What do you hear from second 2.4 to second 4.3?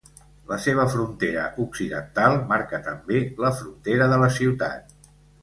marca també la frontera de